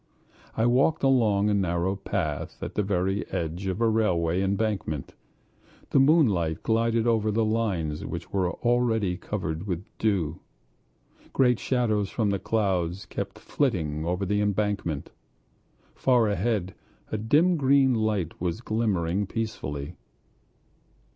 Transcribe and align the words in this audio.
I 0.57 0.65
walked 0.65 1.03
along 1.03 1.47
a 1.47 1.53
narrow 1.53 1.95
path 1.95 2.63
at 2.63 2.73
the 2.73 2.81
very 2.81 3.23
edge 3.29 3.67
of 3.67 3.79
a 3.79 3.87
railway 3.87 4.41
embankment. 4.41 5.13
The 5.91 5.99
moonlight 5.99 6.63
glided 6.63 7.05
over 7.05 7.29
the 7.29 7.45
lines 7.45 8.03
which 8.03 8.33
were 8.33 8.49
already 8.51 9.15
covered 9.15 9.67
with 9.67 9.85
dew. 9.99 10.39
Great 11.33 11.59
shadows 11.59 12.09
from 12.09 12.31
the 12.31 12.39
clouds 12.39 13.05
kept 13.05 13.37
flitting 13.37 14.03
over 14.03 14.25
the 14.25 14.41
embankment. 14.41 15.11
Far 15.93 16.27
ahead, 16.27 16.73
a 17.11 17.17
dim 17.19 17.55
green 17.55 17.93
light 17.93 18.41
was 18.41 18.61
glimmering 18.61 19.27
peacefully. 19.27 19.97